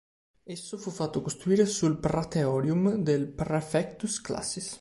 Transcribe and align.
Esso 0.43 0.79
fu 0.79 0.89
fatto 0.89 1.21
costruire 1.21 1.67
sul 1.67 1.99
"praetorium" 1.99 2.95
del 3.03 3.27
"praefectus 3.27 4.19
classis". 4.19 4.79